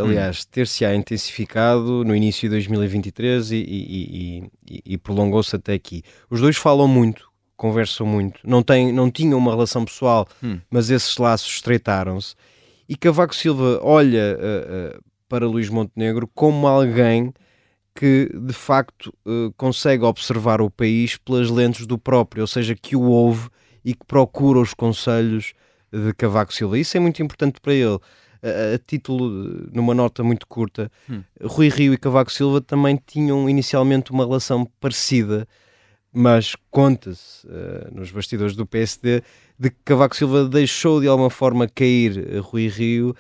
aliás, 0.04 0.42
hum. 0.42 0.48
ter-se-á 0.52 0.94
intensificado 0.94 2.04
no 2.04 2.14
início 2.14 2.50
de 2.50 2.56
2023 2.56 3.52
e, 3.52 3.56
e, 3.56 4.44
e, 4.70 4.82
e 4.86 4.98
prolongou-se 4.98 5.56
até 5.56 5.76
aqui. 5.76 6.04
Os 6.30 6.42
dois 6.42 6.58
falam 6.58 6.86
muito, 6.86 7.32
conversam 7.56 8.06
muito, 8.06 8.42
não, 8.44 8.62
têm, 8.62 8.92
não 8.92 9.10
tinham 9.10 9.40
uma 9.40 9.52
relação 9.52 9.86
pessoal, 9.86 10.28
hum. 10.44 10.60
mas 10.70 10.90
esses 10.90 11.16
laços 11.18 11.48
estreitaram-se. 11.48 12.36
E 12.90 12.98
Cavaco 12.98 13.34
Silva 13.34 13.80
olha 13.82 14.38
uh, 14.38 14.98
uh, 14.98 15.04
para 15.30 15.48
Luís 15.48 15.70
Montenegro 15.70 16.30
como 16.36 16.68
alguém 16.68 17.34
que 17.96 18.30
de 18.34 18.54
facto 18.54 19.14
uh, 19.26 19.54
consegue 19.56 20.04
observar 20.04 20.60
o 20.60 20.70
país 20.70 21.16
pelas 21.16 21.50
lentes 21.50 21.88
do 21.88 21.98
próprio, 21.98 22.42
ou 22.42 22.48
seja, 22.48 22.76
que 22.76 22.98
o 22.98 23.04
ouve 23.04 23.48
e 23.86 23.94
que 23.94 24.06
procura 24.06 24.60
os 24.60 24.74
conselhos 24.74 25.54
de 25.92 26.14
Cavaco 26.14 26.54
Silva. 26.54 26.78
Isso 26.78 26.98
é 26.98 27.00
muito 27.00 27.22
importante 27.22 27.60
para 27.62 27.74
ele. 27.74 28.00
a, 28.42 28.76
a 28.76 28.78
título, 28.78 29.70
numa 29.74 29.94
nota 29.94 30.24
muito 30.24 30.48
curta, 30.48 30.92
hum. 31.10 31.24
Rui 31.42 31.70
Rio 31.70 31.94
e 31.94 31.98
Cavaco 31.98 32.32
Silva 32.32 32.62
também 32.62 33.02
tinham 33.06 33.50
inicialmente 33.50 34.12
uma 34.12 34.26
relação 34.26 34.66
parecida, 34.80 35.48
mas 36.14 36.56
conta-se 36.70 37.46
uh, 37.48 37.94
nos 37.94 38.12
bastidores 38.12 38.56
do 38.56 38.66
PSD 38.66 39.22
de 39.58 39.70
que 39.70 39.78
Cavaco 39.84 40.16
Silva 40.16 40.46
deixou 40.46 41.02
de 41.02 41.08
alguma 41.08 41.30
forma 41.30 41.68
cair 41.68 42.40
Rui 42.42 42.68
Rio 42.68 43.16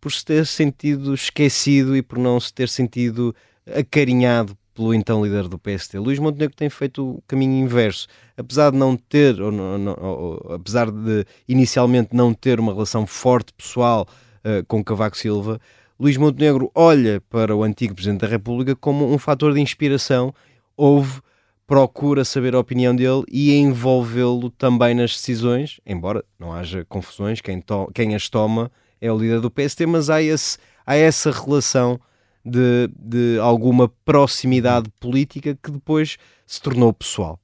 por 0.00 0.10
se 0.10 0.24
ter 0.24 0.46
sentido 0.46 1.14
esquecido 1.14 1.96
e 1.96 2.02
por 2.02 2.18
não 2.18 2.40
se 2.40 2.52
ter 2.52 2.68
sentido 2.68 3.34
acarinhado 3.66 4.56
pelo 4.74 4.94
então 4.94 5.24
líder 5.24 5.48
do 5.48 5.58
PST. 5.58 5.98
Luís 5.98 6.18
Montenegro 6.18 6.56
tem 6.56 6.70
feito 6.70 7.16
o 7.16 7.22
caminho 7.26 7.64
inverso. 7.64 8.06
Apesar 8.36 8.70
de 8.70 8.78
não 8.78 8.96
ter, 8.96 9.40
ou, 9.40 9.52
ou, 9.52 10.54
apesar 10.54 10.90
de 10.90 11.24
inicialmente 11.48 12.14
não 12.14 12.32
ter 12.32 12.58
uma 12.58 12.72
relação 12.72 13.06
forte 13.06 13.52
pessoal 13.52 14.06
uh, 14.44 14.64
com 14.66 14.82
Cavaco 14.82 15.16
Silva, 15.16 15.60
Luís 15.98 16.16
Montenegro 16.16 16.70
olha 16.74 17.22
para 17.30 17.54
o 17.54 17.62
antigo 17.62 17.94
Presidente 17.94 18.22
da 18.22 18.26
República 18.26 18.74
como 18.74 19.12
um 19.12 19.18
fator 19.18 19.54
de 19.54 19.60
inspiração. 19.60 20.34
Houve, 20.76 21.20
procura 21.66 22.24
saber 22.24 22.54
a 22.54 22.58
opinião 22.58 22.96
dele 22.96 23.22
e 23.30 23.54
envolvê-lo 23.54 24.50
também 24.50 24.94
nas 24.94 25.12
decisões, 25.12 25.80
embora 25.86 26.24
não 26.38 26.52
haja 26.52 26.84
confusões, 26.88 27.40
quem, 27.40 27.62
quem 27.94 28.14
as 28.14 28.28
toma 28.28 28.70
é 29.00 29.12
o 29.12 29.18
líder 29.18 29.40
do 29.40 29.50
PST, 29.50 29.84
mas 29.86 30.08
há, 30.08 30.22
esse, 30.22 30.58
há 30.86 30.96
essa 30.96 31.30
relação 31.30 32.00
de, 32.44 32.88
de 32.98 33.38
alguma 33.40 33.88
proximidade 34.04 34.90
política 35.00 35.56
que 35.62 35.70
depois 35.70 36.16
se 36.46 36.60
tornou 36.60 36.92
pessoal. 36.92 37.38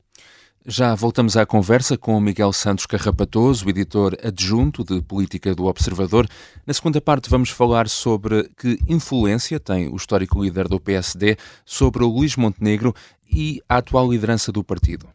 Já 0.70 0.94
voltamos 0.94 1.34
à 1.34 1.46
conversa 1.46 1.96
com 1.96 2.14
o 2.14 2.20
Miguel 2.20 2.52
Santos 2.52 2.84
Carrapatoso, 2.84 3.66
editor 3.70 4.14
adjunto 4.22 4.84
de 4.84 5.00
Política 5.00 5.54
do 5.54 5.64
Observador. 5.64 6.28
Na 6.66 6.74
segunda 6.74 7.00
parte 7.00 7.30
vamos 7.30 7.48
falar 7.48 7.88
sobre 7.88 8.50
que 8.54 8.78
influência 8.86 9.58
tem 9.58 9.88
o 9.88 9.96
histórico 9.96 10.44
líder 10.44 10.68
do 10.68 10.78
PSD 10.78 11.38
sobre 11.64 12.04
o 12.04 12.08
Luís 12.08 12.36
Montenegro 12.36 12.94
e 13.32 13.62
a 13.66 13.78
atual 13.78 14.12
liderança 14.12 14.52
do 14.52 14.62
partido. 14.62 15.08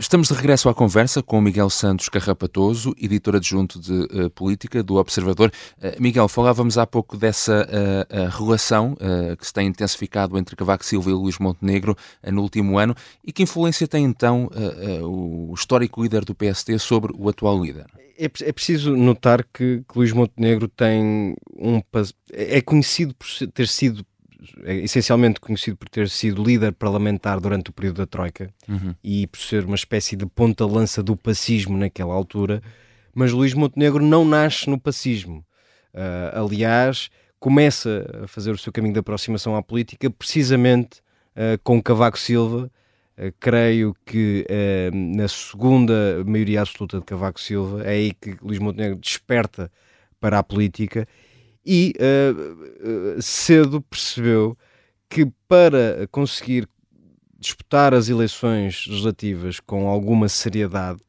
Estamos 0.00 0.28
de 0.28 0.34
regresso 0.34 0.66
à 0.70 0.74
conversa 0.74 1.22
com 1.22 1.42
Miguel 1.42 1.68
Santos 1.68 2.08
Carrapatoso, 2.08 2.94
editor 2.98 3.36
adjunto 3.36 3.78
de 3.78 3.92
uh, 3.92 4.30
política 4.30 4.82
do 4.82 4.96
Observador. 4.96 5.52
Uh, 5.76 6.00
Miguel, 6.00 6.26
falávamos 6.26 6.78
há 6.78 6.86
pouco 6.86 7.18
dessa 7.18 7.68
uh, 7.68 8.38
relação 8.38 8.96
que 9.38 9.46
se 9.46 9.52
tem 9.52 9.66
intensificado 9.66 10.38
entre 10.38 10.56
Cavaco 10.56 10.86
Silva 10.86 11.10
e 11.10 11.12
Luís 11.12 11.38
Montenegro 11.38 11.94
no 12.32 12.40
último 12.40 12.78
ano 12.78 12.94
e 13.22 13.30
que 13.30 13.42
influência 13.42 13.86
tem 13.86 14.06
então 14.06 14.48
o 15.02 15.52
histórico 15.54 16.02
líder 16.02 16.24
do 16.24 16.34
PSD 16.34 16.78
sobre 16.78 17.12
o 17.14 17.28
atual 17.28 17.62
líder? 17.62 17.84
É, 18.18 18.24
é 18.24 18.52
preciso 18.52 18.96
notar 18.96 19.44
que, 19.52 19.84
que 19.86 19.98
Luís 19.98 20.12
Montenegro 20.12 20.66
tem 20.66 21.34
um 21.54 21.82
é 22.32 22.62
conhecido 22.62 23.14
por 23.14 23.28
ter 23.52 23.68
sido 23.68 24.02
é 24.64 24.74
essencialmente 24.76 25.40
conhecido 25.40 25.76
por 25.76 25.88
ter 25.88 26.08
sido 26.08 26.42
líder 26.42 26.72
parlamentar 26.72 27.40
durante 27.40 27.70
o 27.70 27.72
período 27.72 27.98
da 27.98 28.06
Troika 28.06 28.50
uhum. 28.68 28.94
e 29.02 29.26
por 29.26 29.38
ser 29.38 29.64
uma 29.64 29.74
espécie 29.74 30.16
de 30.16 30.26
ponta-lança 30.26 31.02
do 31.02 31.16
pacismo 31.16 31.76
naquela 31.76 32.14
altura, 32.14 32.62
mas 33.14 33.32
Luís 33.32 33.54
Montenegro 33.54 34.04
não 34.04 34.24
nasce 34.24 34.68
no 34.68 34.78
pacismo. 34.78 35.44
Uh, 35.92 36.44
aliás, 36.44 37.10
começa 37.38 38.22
a 38.24 38.26
fazer 38.28 38.52
o 38.52 38.58
seu 38.58 38.72
caminho 38.72 38.94
de 38.94 39.00
aproximação 39.00 39.56
à 39.56 39.62
política 39.62 40.08
precisamente 40.10 41.00
uh, 41.34 41.58
com 41.62 41.82
Cavaco 41.82 42.18
Silva. 42.18 42.70
Uh, 43.18 43.32
creio 43.40 43.94
que 44.06 44.46
na 44.92 45.28
segunda 45.28 46.22
maioria 46.24 46.62
absoluta 46.62 46.98
de 46.98 47.04
Cavaco 47.04 47.40
Silva 47.40 47.82
é 47.84 47.90
aí 47.90 48.12
que 48.14 48.36
Luís 48.42 48.58
Montenegro 48.58 48.96
desperta 48.96 49.70
para 50.20 50.38
a 50.38 50.42
política 50.42 51.06
e 51.64 51.94
uh, 51.98 53.20
cedo 53.20 53.80
percebeu 53.82 54.56
que 55.08 55.26
para 55.48 56.06
conseguir 56.10 56.68
disputar 57.38 57.94
as 57.94 58.08
eleições 58.08 58.86
legislativas 58.86 59.60
com 59.60 59.88
alguma 59.88 60.28
seriedade, 60.28 61.00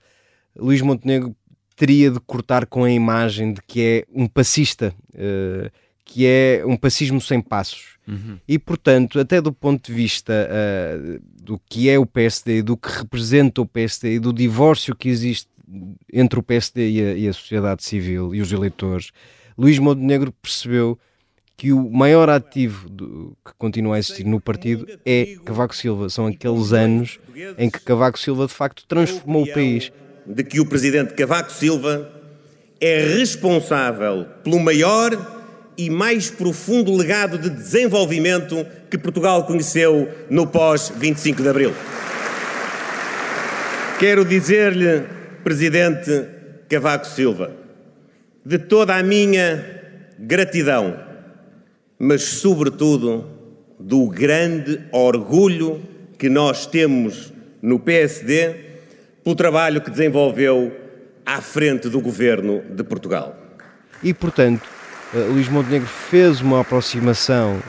Luís 0.55 0.81
Montenegro 0.81 1.35
teria 1.75 2.11
de 2.11 2.19
cortar 2.19 2.65
com 2.65 2.83
a 2.83 2.91
imagem 2.91 3.53
de 3.53 3.61
que 3.65 3.81
é 3.81 4.05
um 4.13 4.27
passista, 4.27 4.93
uh, 5.13 5.71
que 6.05 6.25
é 6.25 6.63
um 6.65 6.77
passismo 6.77 7.21
sem 7.21 7.41
passos. 7.41 7.97
Uhum. 8.07 8.37
E, 8.47 8.59
portanto, 8.59 9.19
até 9.19 9.39
do 9.39 9.53
ponto 9.53 9.87
de 9.87 9.93
vista 9.93 10.33
uh, 10.33 11.21
do 11.41 11.59
que 11.69 11.89
é 11.89 11.97
o 11.97 12.05
PSD, 12.05 12.61
do 12.61 12.75
que 12.75 12.89
representa 12.89 13.61
o 13.61 13.65
PSD 13.65 14.15
e 14.15 14.19
do 14.19 14.33
divórcio 14.33 14.95
que 14.95 15.09
existe 15.09 15.49
entre 16.11 16.37
o 16.37 16.43
PSD 16.43 16.89
e 16.89 17.01
a, 17.01 17.13
e 17.13 17.27
a 17.27 17.33
sociedade 17.33 17.83
civil 17.83 18.35
e 18.35 18.41
os 18.41 18.51
eleitores, 18.51 19.11
Luís 19.57 19.79
Montenegro 19.79 20.31
percebeu 20.41 20.97
que 21.61 21.71
o 21.71 21.91
maior 21.91 22.27
ativo 22.27 22.89
do, 22.89 23.37
que 23.45 23.53
continua 23.57 23.95
a 23.95 23.99
existir 23.99 24.25
no 24.25 24.41
partido 24.41 24.87
é 25.05 25.35
Cavaco 25.45 25.75
Silva. 25.75 26.09
São 26.09 26.25
aqueles 26.25 26.73
anos 26.73 27.19
em 27.57 27.69
que 27.69 27.79
Cavaco 27.81 28.17
Silva 28.17 28.47
de 28.47 28.53
facto 28.53 28.83
transformou 28.87 29.43
o 29.43 29.53
país. 29.53 29.91
De 30.25 30.43
que 30.43 30.59
o 30.59 30.65
presidente 30.65 31.13
Cavaco 31.13 31.51
Silva 31.51 32.11
é 32.79 33.15
responsável 33.15 34.25
pelo 34.43 34.59
maior 34.59 35.11
e 35.77 35.87
mais 35.87 36.31
profundo 36.31 36.95
legado 36.95 37.37
de 37.37 37.49
desenvolvimento 37.49 38.65
que 38.89 38.97
Portugal 38.97 39.45
conheceu 39.45 40.09
no 40.31 40.47
pós-25 40.47 41.43
de 41.43 41.47
Abril. 41.47 41.73
Quero 43.99 44.25
dizer-lhe, 44.25 45.03
presidente 45.43 46.25
Cavaco 46.67 47.05
Silva, 47.05 47.60
de 48.45 48.57
toda 48.57 48.95
a 48.95 49.03
minha 49.03 49.63
gratidão, 50.17 50.97
mas, 51.97 52.23
sobretudo, 52.23 53.27
do 53.79 54.07
grande 54.07 54.79
orgulho 54.91 55.81
que 56.17 56.29
nós 56.29 56.65
temos 56.65 57.31
no 57.61 57.79
PSD 57.79 58.55
pelo 59.23 59.35
trabalho 59.35 59.81
que 59.81 59.91
desenvolveu 59.91 60.71
à 61.25 61.41
frente 61.41 61.89
do 61.89 62.01
governo 62.01 62.61
de 62.69 62.83
Portugal. 62.83 63.35
E, 64.03 64.13
portanto, 64.13 64.67
uh, 65.13 65.31
Luís 65.31 65.47
Montenegro 65.47 65.87
fez 65.87 66.41
uma 66.41 66.61
aproximação 66.61 67.59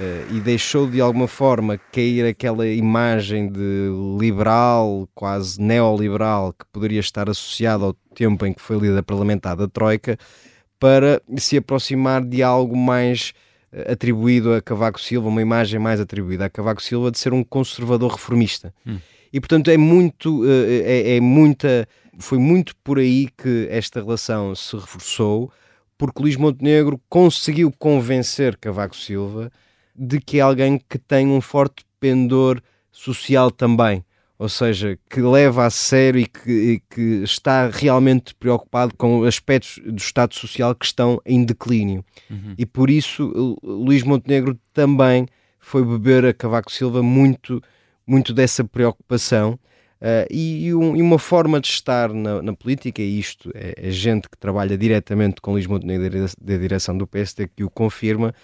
uh, 0.00 0.34
e 0.34 0.40
deixou 0.40 0.88
de 0.88 1.00
alguma 1.00 1.28
forma 1.28 1.78
cair 1.92 2.26
aquela 2.26 2.66
imagem 2.66 3.50
de 3.50 3.90
liberal, 4.18 5.08
quase 5.14 5.60
neoliberal, 5.60 6.52
que 6.52 6.64
poderia 6.72 7.00
estar 7.00 7.28
associada 7.28 7.84
ao 7.84 7.94
tempo 8.14 8.46
em 8.46 8.52
que 8.52 8.62
foi 8.62 8.78
líder 8.78 9.02
parlamentar 9.02 9.54
da 9.56 9.68
Troika, 9.68 10.16
para 10.78 11.20
se 11.36 11.58
aproximar 11.58 12.24
de 12.24 12.42
algo 12.42 12.74
mais 12.74 13.34
eh, 13.70 13.92
atribuído 13.92 14.54
a 14.54 14.62
Cavaco 14.62 15.00
Silva, 15.00 15.28
uma 15.28 15.42
imagem 15.42 15.78
mais 15.78 16.00
atribuída 16.00 16.46
a 16.46 16.50
Cavaco 16.50 16.82
Silva 16.82 17.10
de 17.10 17.18
ser 17.18 17.34
um 17.34 17.44
conservador 17.44 18.12
reformista. 18.12 18.74
Hum. 18.86 18.98
E 19.32 19.38
portanto 19.38 19.70
é 19.70 19.76
muito, 19.76 20.42
eh, 20.48 21.12
é, 21.12 21.16
é, 21.16 21.20
muita, 21.20 21.86
foi 22.18 22.38
muito 22.38 22.74
por 22.82 22.98
aí 22.98 23.28
que 23.36 23.68
esta 23.70 24.00
relação 24.00 24.54
se 24.54 24.74
reforçou, 24.74 25.52
porque 25.98 26.22
Luís 26.22 26.36
Montenegro 26.36 26.98
conseguiu 27.10 27.70
convencer 27.78 28.56
Cavaco 28.56 28.96
Silva 28.96 29.52
de 30.00 30.20
que 30.20 30.38
é 30.38 30.40
alguém 30.40 30.78
que 30.78 30.98
tem 30.98 31.28
um 31.28 31.40
forte 31.40 31.84
pendor 32.00 32.60
social 32.90 33.50
também 33.50 34.04
ou 34.40 34.48
seja, 34.48 34.98
que 35.10 35.20
leva 35.20 35.66
a 35.66 35.70
sério 35.70 36.18
e 36.18 36.24
que, 36.24 36.50
e 36.50 36.82
que, 36.88 37.22
está 37.22 37.68
realmente 37.68 38.34
preocupado 38.34 38.94
com 38.96 39.22
aspectos 39.24 39.78
do 39.84 39.98
Estado 39.98 40.34
Social 40.34 40.74
que 40.74 40.86
estão 40.86 41.20
em 41.26 41.44
declínio. 41.44 42.02
Uhum. 42.30 42.54
E 42.56 42.64
por 42.64 42.88
isso 42.88 43.58
Luís 43.62 44.02
Montenegro 44.02 44.58
também 44.72 45.26
foi 45.58 45.84
beber 45.84 46.24
a 46.24 46.32
Cavaco 46.32 46.72
Silva 46.72 47.02
muito, 47.02 47.62
muito 48.06 48.32
dessa 48.32 48.64
preocupação. 48.64 49.58
Uh, 50.00 50.24
e, 50.30 50.68
e, 50.68 50.74
um, 50.74 50.96
e, 50.96 51.02
uma 51.02 51.18
forma 51.18 51.60
de 51.60 51.68
estar 51.68 52.10
na, 52.10 52.40
na 52.40 52.54
política, 52.54 53.02
e 53.02 53.18
isto 53.18 53.50
é, 53.54 53.74
é, 53.76 53.90
gente 53.90 54.26
que 54.26 54.38
trabalha 54.38 54.78
diretamente 54.78 55.42
com 55.42 55.52
Luís 55.52 55.66
Montenegro 55.66 56.24
da 56.40 56.56
direção 56.56 56.96
do 56.96 57.06
PSD 57.06 57.46
que 57.54 57.62
o 57.62 57.68
confirma, 57.68 58.34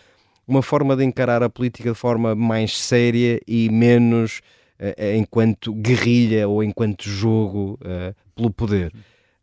uma 0.47 0.63
forma 0.63 0.97
de 0.97 1.05
encarar 1.05 1.43
a 1.43 1.51
política 1.51 1.91
de 1.91 1.97
forma 1.97 2.35
mais 2.35 2.79
séria 2.79 3.41
e 3.47 3.69
menos 3.69 4.41
uh, 4.81 5.17
enquanto 5.17 5.75
guerrilha 5.75 6.49
ou 6.49 6.63
enquanto 6.63 7.09
jogo 7.09 7.79
uh, 7.83 8.15
pelo 8.35 8.51
poder. 8.51 8.93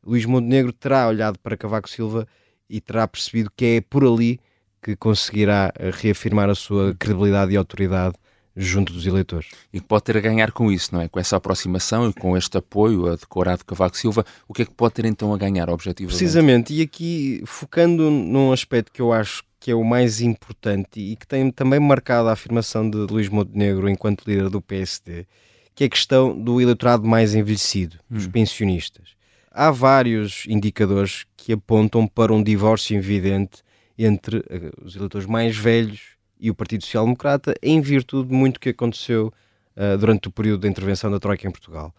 Luís 0.06 0.26
Montenegro 0.26 0.72
terá 0.74 1.08
olhado 1.08 1.38
para 1.40 1.58
Cavaco 1.58 1.90
Silva 1.90 2.28
e 2.70 2.80
terá 2.82 3.08
percebido 3.08 3.52
que 3.56 3.66
é 3.66 3.82
por 3.82 4.04
ali 4.04 4.40
que 4.82 4.96
conseguirá 4.96 5.72
reafirmar 5.94 6.50
a 6.50 6.56
sua 6.56 6.94
credibilidade 6.94 7.54
e 7.54 7.58
autoridade 7.58 8.16
junto 8.56 8.94
dos 8.94 9.08
eleitores. 9.08 9.48
E 9.72 9.80
que 9.80 9.88
pode 9.88 10.04
ter 10.04 10.18
a 10.18 10.22
ganhar 10.22 10.52
com 10.52 10.72
isso, 10.72 10.94
não 10.94 11.02
é? 11.02 11.08
Com 11.08 11.20
essa 11.20 11.38
aproximação 11.38 12.10
e 12.10 12.14
com 12.14 12.38
este 12.38 12.58
apoio 12.58 13.08
a 13.08 13.16
decorado 13.16 13.66
Cavaco 13.66 13.98
Silva, 13.98 14.26
o 14.48 14.54
que 14.54 14.62
é 14.62 14.66
que 14.66 14.74
pode 14.74 14.94
ter 14.94 15.06
então 15.06 15.34
a 15.34 15.38
ganhar 15.38 15.70
objetivamente? 15.70 16.18
Precisamente, 16.18 16.74
e 16.74 16.82
aqui 16.82 17.42
focando 17.46 18.12
num 18.12 18.52
aspecto 18.52 18.92
que 18.92 19.02
eu 19.02 19.12
acho 19.12 19.44
que 19.64 19.72
é 19.72 19.76
o 19.76 19.82
mais 19.82 20.20
importante 20.20 21.00
e 21.00 21.16
que 21.16 21.26
tem 21.26 21.50
também 21.50 21.80
marcado 21.80 22.28
a 22.28 22.34
afirmação 22.34 22.90
de 22.90 22.98
Luís 22.98 23.30
Montenegro 23.30 23.88
enquanto 23.88 24.26
líder 24.28 24.50
do 24.50 24.62
PSD, 24.62 25.26
que 25.74 25.86
é 25.86 25.88
a 25.88 25.90
questão 25.90 26.38
do 26.38 26.60
eleitorado 26.60 27.08
mais 27.08 27.34
envelhecido, 27.34 27.98
dos 28.10 28.26
hum. 28.26 28.32
pensionistas. 28.32 29.12
Há 29.50 29.72
vários 29.72 30.44
indicadores 30.50 31.26
que 31.38 31.54
apontam 31.54 32.06
para 32.06 32.34
um 32.34 32.44
divórcio 32.44 32.98
evidente 32.98 33.64
entre 33.98 34.40
uh, 34.40 34.84
os 34.84 34.98
eleitores 34.98 35.26
mais 35.26 35.56
velhos 35.56 36.18
e 36.38 36.52
o 36.52 36.56
Partido 36.56 36.84
Social 36.84 37.06
Democrata, 37.06 37.56
em 37.64 37.80
virtude 37.80 38.28
de 38.28 38.36
muito 38.36 38.60
que 38.60 38.68
aconteceu 38.68 39.32
uh, 39.78 39.98
durante 39.98 40.28
o 40.28 40.32
período 40.32 40.64
da 40.64 40.68
intervenção 40.68 41.10
da 41.10 41.22
Troika 41.22 41.48
em 41.48 41.52
Portugal. 41.52 41.96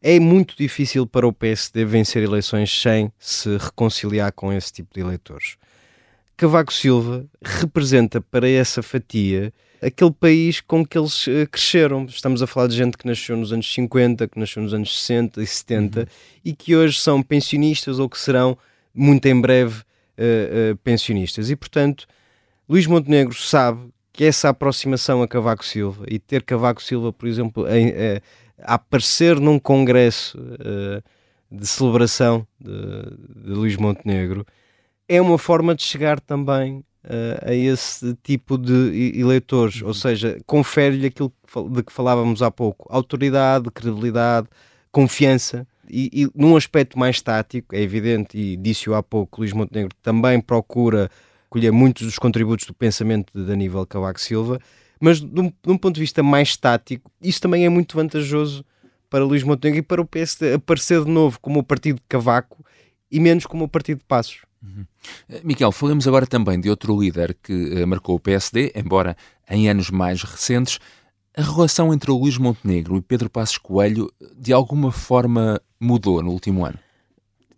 É 0.00 0.18
muito 0.18 0.56
difícil 0.56 1.06
para 1.06 1.28
o 1.28 1.32
PSD 1.32 1.84
vencer 1.84 2.22
eleições 2.22 2.72
sem 2.80 3.12
se 3.18 3.54
reconciliar 3.58 4.32
com 4.32 4.50
esse 4.50 4.72
tipo 4.72 4.94
de 4.94 5.00
eleitores. 5.02 5.58
Cavaco 6.42 6.72
Silva 6.72 7.24
representa 7.40 8.20
para 8.20 8.50
essa 8.50 8.82
fatia 8.82 9.54
aquele 9.80 10.10
país 10.10 10.60
com 10.60 10.84
que 10.84 10.98
eles 10.98 11.24
uh, 11.28 11.48
cresceram. 11.48 12.04
Estamos 12.06 12.42
a 12.42 12.48
falar 12.48 12.66
de 12.66 12.74
gente 12.74 12.98
que 12.98 13.06
nasceu 13.06 13.36
nos 13.36 13.52
anos 13.52 13.72
50, 13.72 14.26
que 14.26 14.40
nasceu 14.40 14.60
nos 14.60 14.74
anos 14.74 15.00
60 15.02 15.40
e 15.40 15.46
70 15.46 16.00
uhum. 16.00 16.06
e 16.44 16.52
que 16.52 16.74
hoje 16.74 16.98
são 16.98 17.22
pensionistas 17.22 18.00
ou 18.00 18.08
que 18.08 18.18
serão 18.18 18.58
muito 18.92 19.24
em 19.26 19.40
breve 19.40 19.82
uh, 19.82 20.72
uh, 20.72 20.76
pensionistas. 20.78 21.48
E 21.48 21.54
portanto, 21.54 22.08
Luís 22.68 22.88
Montenegro 22.88 23.34
sabe 23.40 23.90
que 24.12 24.24
essa 24.24 24.48
aproximação 24.48 25.22
a 25.22 25.28
Cavaco 25.28 25.64
Silva 25.64 26.06
e 26.08 26.18
ter 26.18 26.42
Cavaco 26.42 26.82
Silva, 26.82 27.12
por 27.12 27.28
exemplo, 27.28 27.66
a, 27.66 28.72
a 28.72 28.74
aparecer 28.74 29.38
num 29.38 29.60
congresso 29.60 30.36
de 31.48 31.66
celebração 31.68 32.44
de, 32.60 33.44
de 33.44 33.52
Luís 33.52 33.76
Montenegro 33.76 34.44
é 35.14 35.20
uma 35.20 35.36
forma 35.36 35.74
de 35.74 35.82
chegar 35.82 36.18
também 36.18 36.78
uh, 37.04 37.50
a 37.50 37.54
esse 37.54 38.16
tipo 38.22 38.56
de 38.56 39.12
eleitores, 39.14 39.82
uhum. 39.82 39.88
ou 39.88 39.94
seja, 39.94 40.38
confere-lhe 40.46 41.06
aquilo 41.06 41.30
de 41.70 41.82
que 41.82 41.92
falávamos 41.92 42.40
há 42.42 42.50
pouco: 42.50 42.86
autoridade, 42.90 43.70
credibilidade, 43.70 44.48
confiança. 44.90 45.66
E, 45.88 46.22
e, 46.22 46.30
num 46.34 46.56
aspecto 46.56 46.98
mais 46.98 47.20
tático, 47.20 47.74
é 47.74 47.82
evidente, 47.82 48.38
e 48.38 48.56
disse-o 48.56 48.94
há 48.94 49.02
pouco, 49.02 49.42
Luís 49.42 49.52
Montenegro 49.52 49.94
também 50.00 50.40
procura 50.40 51.10
colher 51.50 51.70
muitos 51.70 52.06
dos 52.06 52.18
contributos 52.18 52.64
do 52.64 52.72
pensamento 52.72 53.30
de 53.34 53.52
Aníbal 53.52 53.84
Cavaco 53.84 54.18
Silva, 54.18 54.58
mas 54.98 55.20
de 55.20 55.38
um, 55.38 55.48
de 55.48 55.70
um, 55.70 55.76
ponto 55.76 55.96
de 55.96 56.00
vista 56.00 56.22
mais 56.22 56.56
tático, 56.56 57.10
isso 57.20 57.42
também 57.42 57.66
é 57.66 57.68
muito 57.68 57.94
vantajoso 57.94 58.64
para 59.10 59.22
Luís 59.22 59.42
Montenegro 59.42 59.80
e 59.80 59.82
para 59.82 60.00
o 60.00 60.06
PSD 60.06 60.54
aparecer 60.54 61.04
de 61.04 61.10
novo 61.10 61.38
como 61.40 61.60
o 61.60 61.62
partido 61.62 61.96
de 61.96 62.04
Cavaco 62.08 62.64
e 63.10 63.20
menos 63.20 63.44
como 63.44 63.64
o 63.64 63.68
partido 63.68 63.98
de 63.98 64.04
Passos. 64.04 64.40
Uhum. 64.62 64.86
Miguel, 65.42 65.72
falamos 65.72 66.06
agora 66.06 66.26
também 66.26 66.60
de 66.60 66.70
outro 66.70 66.98
líder 66.98 67.36
que 67.42 67.52
uh, 67.52 67.86
marcou 67.86 68.14
o 68.14 68.20
PSD, 68.20 68.72
embora 68.76 69.16
em 69.50 69.68
anos 69.68 69.90
mais 69.90 70.22
recentes. 70.22 70.78
A 71.36 71.42
relação 71.42 71.92
entre 71.92 72.10
o 72.10 72.18
Luís 72.18 72.36
Montenegro 72.36 72.96
e 72.96 73.00
Pedro 73.00 73.30
Passos 73.30 73.58
Coelho 73.58 74.12
de 74.36 74.52
alguma 74.52 74.92
forma 74.92 75.60
mudou 75.80 76.22
no 76.22 76.30
último 76.30 76.64
ano? 76.64 76.78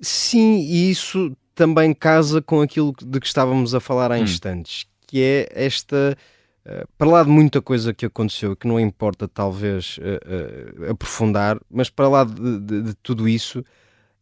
Sim, 0.00 0.58
e 0.60 0.90
isso 0.90 1.36
também 1.54 1.94
casa 1.94 2.42
com 2.42 2.60
aquilo 2.60 2.94
de 3.02 3.20
que 3.20 3.26
estávamos 3.26 3.74
a 3.74 3.80
falar 3.80 4.12
há 4.12 4.16
hum. 4.16 4.22
instantes, 4.22 4.86
que 5.06 5.20
é 5.20 5.48
esta. 5.52 6.16
Uh, 6.64 6.88
para 6.96 7.08
lá 7.08 7.22
de 7.22 7.28
muita 7.28 7.60
coisa 7.60 7.92
que 7.92 8.06
aconteceu, 8.06 8.56
que 8.56 8.66
não 8.66 8.80
importa 8.80 9.28
talvez 9.28 9.98
uh, 9.98 10.86
uh, 10.86 10.90
aprofundar, 10.92 11.60
mas 11.70 11.90
para 11.90 12.08
lá 12.08 12.24
de, 12.24 12.58
de, 12.60 12.82
de 12.82 12.94
tudo 13.02 13.28
isso, 13.28 13.62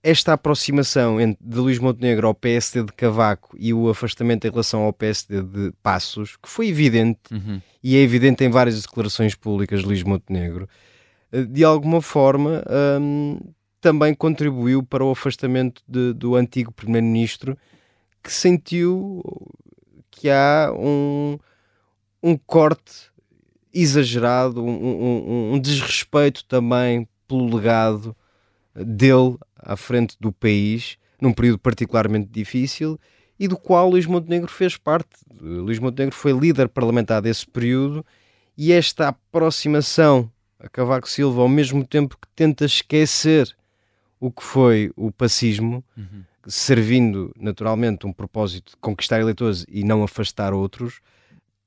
esta 0.02 0.32
aproximação 0.32 1.16
de 1.40 1.58
Luís 1.58 1.78
Montenegro 1.78 2.26
ao 2.26 2.34
PSD 2.34 2.82
de 2.82 2.92
Cavaco 2.92 3.56
e 3.58 3.72
o 3.72 3.88
afastamento 3.88 4.46
em 4.46 4.50
relação 4.50 4.82
ao 4.82 4.92
PSD 4.92 5.42
de 5.42 5.72
Passos, 5.80 6.36
que 6.36 6.48
foi 6.48 6.68
evidente, 6.68 7.20
uhum. 7.30 7.60
e 7.82 7.96
é 7.96 8.00
evidente 8.00 8.42
em 8.42 8.50
várias 8.50 8.82
declarações 8.82 9.34
públicas 9.36 9.80
de 9.80 9.86
Luís 9.86 10.02
Montenegro, 10.02 10.68
eh, 11.30 11.44
de 11.44 11.62
alguma 11.62 12.02
forma 12.02 12.64
hum, 13.00 13.38
também 13.80 14.12
contribuiu 14.12 14.82
para 14.82 15.04
o 15.04 15.12
afastamento 15.12 15.82
de, 15.86 16.12
do 16.12 16.34
antigo 16.34 16.72
Primeiro-Ministro, 16.72 17.56
que 18.20 18.32
sentiu 18.32 19.22
que 20.10 20.28
há 20.28 20.72
um, 20.76 21.38
um 22.20 22.36
corte 22.36 23.12
exagerado, 23.72 24.64
um, 24.64 24.68
um, 24.68 25.52
um 25.54 25.60
desrespeito 25.60 26.44
também 26.44 27.08
pelo 27.28 27.54
legado 27.54 28.16
dele 28.74 29.36
à 29.56 29.76
frente 29.76 30.16
do 30.20 30.32
país 30.32 30.96
num 31.20 31.32
período 31.32 31.58
particularmente 31.58 32.28
difícil 32.30 32.98
e 33.38 33.46
do 33.46 33.56
qual 33.56 33.90
Luís 33.90 34.06
Montenegro 34.06 34.50
fez 34.50 34.76
parte. 34.76 35.10
Luís 35.40 35.78
Montenegro 35.78 36.14
foi 36.14 36.32
líder 36.32 36.68
parlamentar 36.68 37.22
desse 37.22 37.46
período 37.46 38.04
e 38.56 38.72
esta 38.72 39.08
aproximação 39.08 40.30
a 40.62 40.68
Cavaco 40.68 41.10
Silva, 41.10 41.42
ao 41.42 41.48
mesmo 41.48 41.84
tempo 41.84 42.16
que 42.16 42.28
tenta 42.36 42.64
esquecer 42.64 43.54
o 44.20 44.30
que 44.30 44.44
foi 44.44 44.92
o 44.96 45.10
pacismo, 45.10 45.84
uhum. 45.96 46.22
servindo 46.46 47.32
naturalmente 47.36 48.06
um 48.06 48.12
propósito 48.12 48.70
de 48.70 48.76
conquistar 48.76 49.20
eleitores 49.20 49.66
e 49.68 49.82
não 49.82 50.04
afastar 50.04 50.54
outros, 50.54 51.00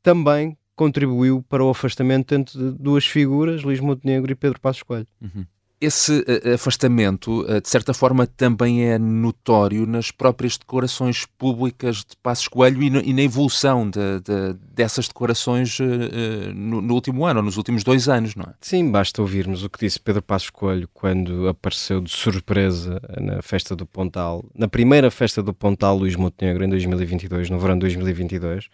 também 0.02 0.58
contribuiu 0.76 1.44
para 1.50 1.64
o 1.64 1.70
afastamento 1.70 2.34
entre 2.34 2.72
duas 2.72 3.06
figuras, 3.06 3.64
Luís 3.64 3.82
Montenegro 3.82 4.32
e 4.32 4.36
Pedro 4.36 4.62
Passos 4.62 4.84
Coelho. 4.84 5.08
Uhum. 5.22 5.46
Esse 5.80 6.24
eh, 6.26 6.54
afastamento, 6.54 7.46
eh, 7.50 7.60
de 7.60 7.68
certa 7.68 7.94
forma, 7.94 8.26
também 8.26 8.86
é 8.86 8.98
notório 8.98 9.86
nas 9.86 10.10
próprias 10.10 10.58
declarações 10.58 11.26
públicas 11.38 11.98
de 11.98 12.16
Passos 12.24 12.48
Coelho 12.48 12.82
e, 12.82 13.14
na 13.14 13.22
evolução 13.22 13.90
de, 13.90 14.22
de, 14.22 14.54
dessas 14.74 15.10
declarações 15.10 15.78
eh, 15.82 16.54
no, 16.54 16.82
no, 16.82 16.94
último 16.94 17.26
ano, 17.26 17.42
ou 17.42 17.46
nos 17.46 17.58
últimos 17.58 17.84
dois 17.84 18.08
anos, 18.08 18.36
não 18.36 18.46
é? 18.46 18.54
Sim, 18.62 18.90
basta 18.90 19.22
ouvirmos 19.22 19.66
o 19.66 19.70
que 19.70 19.78
disse 19.80 20.00
Pedro 20.00 20.22
Passos 20.22 20.50
Coelho 20.50 20.90
quando 20.94 21.50
apareceu 21.50 22.00
de 22.00 22.10
surpresa 22.10 23.02
na 23.20 23.42
festa 23.42 23.76
do 23.76 23.86
Pontal, 23.86 24.46
na 24.56 24.70
primeira 24.70 25.12
festa 25.12 25.44
do 25.44 25.54
Pontal 25.54 25.98
Luís 25.98 26.16
Montenegro, 26.16 26.64
em 26.64 26.70
2022, 26.70 27.50
no 27.50 27.60
verão 27.60 27.76
de 27.76 27.82
2022, 27.82 28.70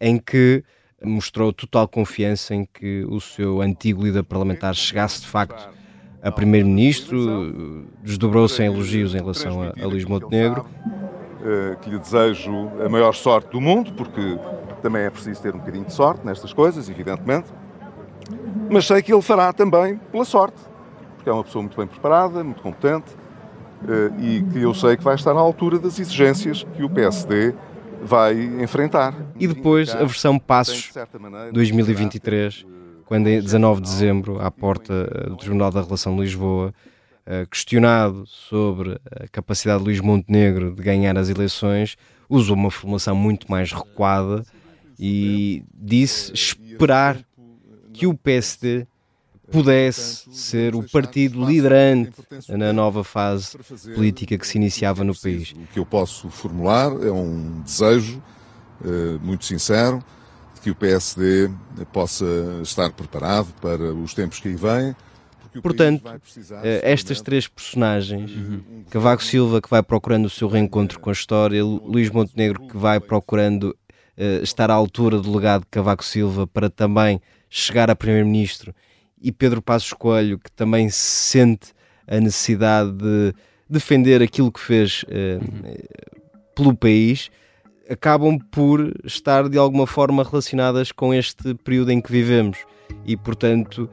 em 0.00 0.18
que 0.18 0.64
mostrou 1.04 1.52
total 1.52 1.86
confiança 1.86 2.52
em 2.52 2.66
que 2.66 3.04
o 3.04 3.20
seu 3.20 3.62
antigo 3.62 4.04
líder 4.04 4.24
parlamentar 4.24 4.74
chegasse 4.74 5.20
de 5.20 5.28
facto 5.28 5.81
a 6.22 6.30
primeiro-ministro, 6.30 7.86
desdobrou-se 8.02 8.62
em 8.62 8.66
elogios 8.66 9.14
em 9.14 9.18
relação 9.18 9.62
a, 9.62 9.72
a 9.82 9.86
Luís 9.86 10.04
Montenegro. 10.04 10.64
Eh, 11.44 11.76
que 11.82 11.90
lhe 11.90 11.98
desejo 11.98 12.70
a 12.84 12.88
maior 12.88 13.12
sorte 13.14 13.50
do 13.50 13.60
mundo, 13.60 13.92
porque 13.94 14.38
também 14.80 15.02
é 15.02 15.10
preciso 15.10 15.42
ter 15.42 15.52
um 15.52 15.58
bocadinho 15.58 15.84
de 15.84 15.92
sorte 15.92 16.24
nestas 16.24 16.52
coisas, 16.52 16.88
evidentemente. 16.88 17.48
Mas 18.70 18.86
sei 18.86 19.02
que 19.02 19.12
ele 19.12 19.22
fará 19.22 19.52
também 19.52 19.96
pela 20.12 20.24
sorte, 20.24 20.56
porque 21.16 21.28
é 21.28 21.32
uma 21.32 21.42
pessoa 21.42 21.62
muito 21.62 21.76
bem 21.76 21.88
preparada, 21.88 22.44
muito 22.44 22.62
competente 22.62 23.10
eh, 23.88 24.12
e 24.20 24.42
que 24.52 24.62
eu 24.62 24.72
sei 24.72 24.96
que 24.96 25.02
vai 25.02 25.16
estar 25.16 25.32
à 25.32 25.40
altura 25.40 25.80
das 25.80 25.98
exigências 25.98 26.64
que 26.76 26.84
o 26.84 26.88
PSD 26.88 27.52
vai 28.00 28.34
enfrentar. 28.62 29.12
E 29.36 29.48
depois 29.48 29.92
a 29.92 30.04
versão 30.04 30.38
Passos 30.38 30.92
2023 31.52 32.64
quando 33.06 33.28
em 33.28 33.40
19 33.40 33.80
de 33.80 33.88
dezembro, 33.88 34.40
à 34.40 34.50
porta 34.50 35.08
eh, 35.10 35.28
do 35.28 35.36
Tribunal 35.36 35.70
da 35.70 35.82
Relação 35.82 36.14
de 36.14 36.22
Lisboa, 36.22 36.72
eh, 37.24 37.46
questionado 37.50 38.26
sobre 38.26 38.98
a 39.10 39.28
capacidade 39.28 39.78
de 39.78 39.84
Luís 39.84 40.00
Montenegro 40.00 40.74
de 40.74 40.82
ganhar 40.82 41.16
as 41.16 41.28
eleições, 41.28 41.96
usou 42.28 42.56
uma 42.56 42.70
formulação 42.70 43.14
muito 43.14 43.50
mais 43.50 43.72
recuada 43.72 44.44
e 44.98 45.62
disse 45.74 46.32
esperar 46.32 47.18
que 47.92 48.06
o 48.06 48.14
PSD 48.14 48.86
pudesse 49.50 50.32
ser 50.34 50.74
o 50.74 50.82
partido 50.82 51.44
liderante 51.44 52.12
na 52.48 52.72
nova 52.72 53.04
fase 53.04 53.56
política 53.94 54.38
que 54.38 54.46
se 54.46 54.56
iniciava 54.56 55.04
no 55.04 55.14
país. 55.14 55.52
O 55.52 55.72
que 55.72 55.78
eu 55.78 55.84
posso 55.84 56.30
formular 56.30 56.90
é 57.04 57.12
um 57.12 57.60
desejo 57.60 58.22
uh, 58.80 59.20
muito 59.20 59.44
sincero 59.44 60.02
que 60.62 60.70
o 60.70 60.74
PSD 60.74 61.50
possa 61.92 62.24
estar 62.62 62.90
preparado 62.92 63.52
para 63.60 63.92
os 63.92 64.14
tempos 64.14 64.38
que 64.38 64.48
aí 64.48 64.54
vêm. 64.54 64.96
Portanto, 65.60 66.02
eh, 66.62 66.80
estas 66.82 67.20
três 67.20 67.46
personagens, 67.46 68.30
uhum. 68.30 68.84
Cavaco 68.88 69.22
Silva 69.22 69.60
que 69.60 69.68
vai 69.68 69.82
procurando 69.82 70.26
o 70.26 70.30
seu 70.30 70.48
reencontro 70.48 70.98
com 70.98 71.10
a 71.10 71.12
história, 71.12 71.62
Luís 71.62 72.08
Montenegro 72.08 72.66
que 72.68 72.76
vai 72.76 72.98
procurando 72.98 73.76
uh, 74.16 74.42
estar 74.42 74.70
à 74.70 74.74
altura 74.74 75.20
do 75.20 75.34
legado 75.34 75.62
de 75.62 75.66
Cavaco 75.66 76.04
Silva 76.04 76.46
para 76.46 76.70
também 76.70 77.20
chegar 77.50 77.90
a 77.90 77.96
Primeiro-Ministro, 77.96 78.74
e 79.20 79.30
Pedro 79.30 79.60
Passos 79.60 79.92
Coelho 79.92 80.38
que 80.38 80.50
também 80.50 80.88
sente 80.88 81.72
a 82.06 82.18
necessidade 82.18 82.92
de 82.92 83.34
defender 83.68 84.22
aquilo 84.22 84.50
que 84.50 84.60
fez 84.60 85.04
uh, 85.04 86.54
pelo 86.54 86.74
país, 86.74 87.30
acabam 87.92 88.38
por 88.38 88.92
estar 89.04 89.48
de 89.48 89.58
alguma 89.58 89.86
forma 89.86 90.24
relacionadas 90.24 90.90
com 90.90 91.12
este 91.12 91.54
período 91.54 91.90
em 91.90 92.00
que 92.00 92.10
vivemos 92.10 92.58
e, 93.04 93.16
portanto, 93.16 93.88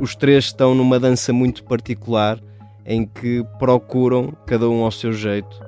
os 0.00 0.14
três 0.14 0.46
estão 0.46 0.74
numa 0.74 1.00
dança 1.00 1.32
muito 1.32 1.64
particular 1.64 2.40
em 2.86 3.04
que 3.04 3.44
procuram, 3.58 4.32
cada 4.46 4.68
um 4.68 4.84
ao 4.84 4.90
seu 4.90 5.12
jeito 5.12 5.60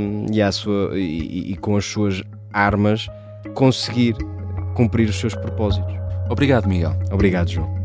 um, 0.00 0.26
e, 0.32 0.42
à 0.42 0.50
sua, 0.52 0.98
e, 0.98 1.52
e 1.52 1.56
com 1.56 1.76
as 1.76 1.84
suas 1.84 2.22
armas, 2.52 3.08
conseguir 3.54 4.14
cumprir 4.74 5.08
os 5.08 5.18
seus 5.18 5.34
propósitos. 5.34 5.94
Obrigado, 6.28 6.68
Miguel. 6.68 6.94
Obrigado, 7.10 7.48
João. 7.48 7.82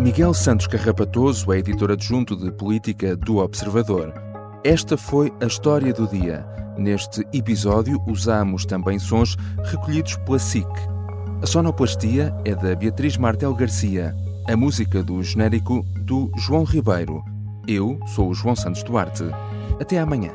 Miguel 0.00 0.34
Santos 0.34 0.66
Carrapatoso 0.66 1.50
é 1.52 1.58
editor 1.58 1.90
adjunto 1.90 2.36
de 2.36 2.50
política 2.52 3.16
do 3.16 3.38
Observador. 3.38 4.23
Esta 4.64 4.96
foi 4.96 5.30
a 5.42 5.44
história 5.44 5.92
do 5.92 6.08
dia. 6.08 6.42
Neste 6.78 7.20
episódio 7.34 8.02
usamos 8.06 8.64
também 8.64 8.98
sons 8.98 9.36
recolhidos 9.62 10.16
pela 10.16 10.38
SIC. 10.38 10.66
A 11.42 11.46
sonoplastia 11.46 12.34
é 12.46 12.54
da 12.54 12.74
Beatriz 12.74 13.18
Martel 13.18 13.54
Garcia, 13.54 14.16
a 14.48 14.56
música 14.56 15.02
do 15.02 15.22
genérico 15.22 15.84
do 16.00 16.30
João 16.38 16.64
Ribeiro. 16.64 17.22
Eu 17.68 18.00
sou 18.06 18.30
o 18.30 18.34
João 18.34 18.56
Santos 18.56 18.82
Duarte. 18.82 19.24
Até 19.78 19.98
amanhã. 19.98 20.32